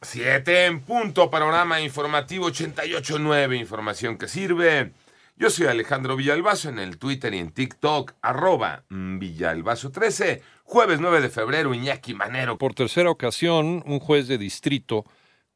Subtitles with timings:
[0.00, 4.92] Siete en punto, panorama informativo 88.9, información que sirve.
[5.36, 11.30] Yo soy Alejandro Villalbazo en el Twitter y en TikTok, arroba Villalbazo13, jueves 9 de
[11.30, 12.58] febrero, Iñaki Manero.
[12.58, 15.04] Por tercera ocasión, un juez de distrito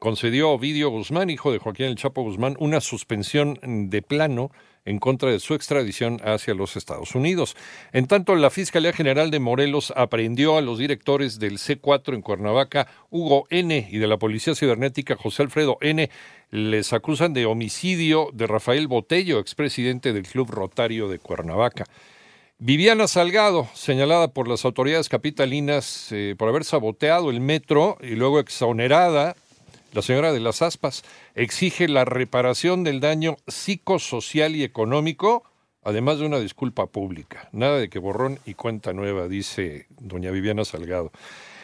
[0.03, 4.51] concedió a Ovidio Guzmán, hijo de Joaquín El Chapo Guzmán, una suspensión de plano
[4.85, 7.55] en contra de su extradición hacia los Estados Unidos.
[7.93, 12.89] En tanto, la Fiscalía General de Morelos aprehendió a los directores del C4 en Cuernavaca,
[13.11, 16.11] Hugo N., y de la Policía Cibernética, José Alfredo N.,
[16.51, 21.85] les acusan de homicidio de Rafael Botello, expresidente del Club Rotario de Cuernavaca.
[22.59, 28.41] Viviana Salgado, señalada por las autoridades capitalinas eh, por haber saboteado el metro y luego
[28.41, 29.37] exonerada
[29.93, 31.05] la señora de las Aspas
[31.35, 35.45] exige la reparación del daño psicosocial y económico,
[35.83, 37.49] además de una disculpa pública.
[37.53, 41.13] Nada de que borrón y cuenta nueva, dice doña Viviana Salgado.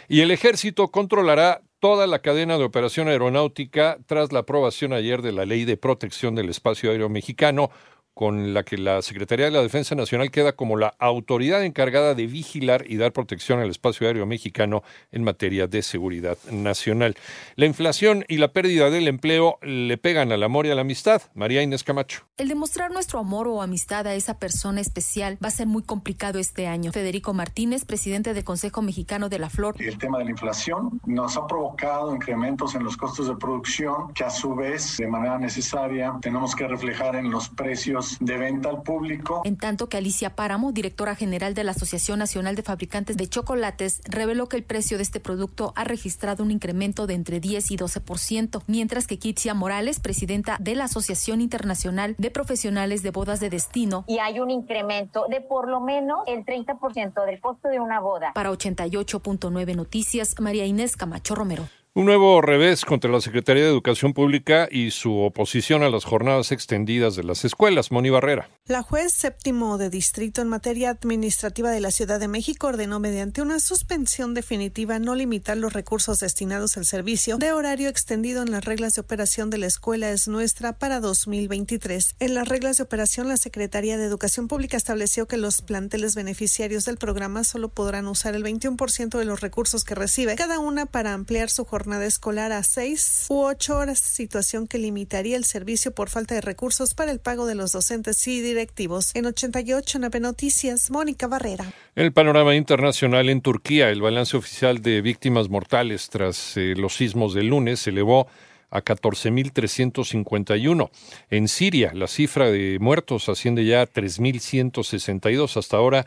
[0.08, 5.32] Y el ejército controlará toda la cadena de operación aeronáutica tras la aprobación ayer de
[5.32, 7.70] la Ley de Protección del Espacio Aéreo Mexicano,
[8.18, 12.26] con la que la Secretaría de la Defensa Nacional queda como la autoridad encargada de
[12.26, 17.14] vigilar y dar protección al espacio aéreo mexicano en materia de seguridad nacional.
[17.54, 21.22] La inflación y la pérdida del empleo le pegan al amor y a la amistad.
[21.34, 22.24] María Inés Camacho.
[22.38, 26.40] El demostrar nuestro amor o amistad a esa persona especial va a ser muy complicado
[26.40, 26.90] este año.
[26.90, 29.76] Federico Martínez, presidente del Consejo Mexicano de la Flor.
[29.78, 34.24] El tema de la inflación nos ha provocado incrementos en los costos de producción que
[34.24, 38.82] a su vez, de manera necesaria, tenemos que reflejar en los precios de venta al
[38.82, 39.42] público.
[39.44, 44.00] En tanto que Alicia Páramo, directora general de la Asociación Nacional de Fabricantes de Chocolates,
[44.08, 47.76] reveló que el precio de este producto ha registrado un incremento de entre 10 y
[47.76, 53.50] 12%, mientras que Kitsia Morales, presidenta de la Asociación Internacional de Profesionales de Bodas de
[53.50, 58.00] Destino, y hay un incremento de por lo menos el 30% del costo de una
[58.00, 58.32] boda.
[58.34, 61.68] Para 88.9 Noticias, María Inés Camacho Romero.
[61.94, 66.52] Un nuevo revés contra la Secretaría de Educación Pública y su oposición a las jornadas
[66.52, 67.90] extendidas de las escuelas.
[67.90, 68.50] Moni Barrera.
[68.66, 73.40] La juez séptimo de distrito en materia administrativa de la Ciudad de México ordenó mediante
[73.40, 78.66] una suspensión definitiva no limitar los recursos destinados al servicio de horario extendido en las
[78.66, 82.16] reglas de operación de la escuela es nuestra para 2023.
[82.20, 86.84] En las reglas de operación, la Secretaría de Educación Pública estableció que los planteles beneficiarios
[86.84, 91.14] del programa solo podrán usar el 21% de los recursos que recibe cada una para
[91.14, 95.90] ampliar su jornada jornada escolar a seis u ocho horas, situación que limitaría el servicio
[95.90, 99.12] por falta de recursos para el pago de los docentes y directivos.
[99.14, 101.64] En 88 9 Noticias, Mónica Barrera.
[101.94, 107.32] El panorama internacional en Turquía, el balance oficial de víctimas mortales tras eh, los sismos
[107.32, 108.28] del lunes se elevó
[108.68, 110.90] a 14.351.
[111.30, 115.56] En Siria, la cifra de muertos asciende ya a 3.162.
[115.56, 116.06] Hasta ahora,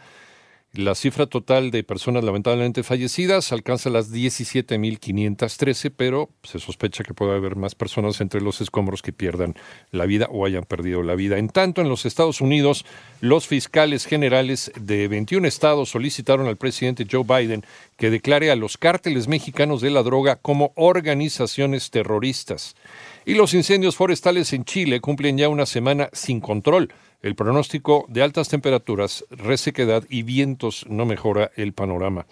[0.73, 7.35] la cifra total de personas lamentablemente fallecidas alcanza las 17.513, pero se sospecha que puede
[7.35, 9.55] haber más personas entre los escombros que pierdan
[9.91, 11.37] la vida o hayan perdido la vida.
[11.39, 12.85] En tanto, en los Estados Unidos,
[13.19, 17.65] los fiscales generales de 21 estados solicitaron al presidente Joe Biden
[17.97, 22.77] que declare a los cárteles mexicanos de la droga como organizaciones terroristas.
[23.25, 28.23] Y los incendios forestales en Chile cumplen ya una semana sin control el pronóstico de
[28.23, 32.25] altas temperaturas, resequedad y vientos no mejora el panorama.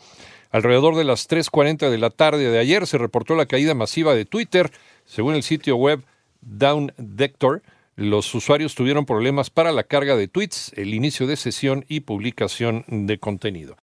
[0.51, 4.25] Alrededor de las 3.40 de la tarde de ayer se reportó la caída masiva de
[4.25, 4.71] Twitter.
[5.05, 6.03] Según el sitio web
[6.41, 7.61] Downdector,
[7.95, 12.83] los usuarios tuvieron problemas para la carga de tweets, el inicio de sesión y publicación
[12.87, 13.77] de contenido.